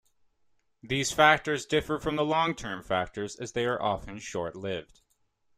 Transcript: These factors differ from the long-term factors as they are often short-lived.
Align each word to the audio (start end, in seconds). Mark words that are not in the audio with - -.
These 0.81 1.11
factors 1.11 1.67
differ 1.67 1.99
from 1.99 2.15
the 2.15 2.25
long-term 2.25 2.81
factors 2.81 3.35
as 3.35 3.51
they 3.51 3.65
are 3.67 3.79
often 3.79 4.17
short-lived. 4.17 5.01